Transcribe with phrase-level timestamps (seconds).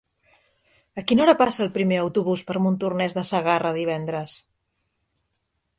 [1.01, 4.41] A quina hora passa el primer autobús per Montornès de Segarra divendres?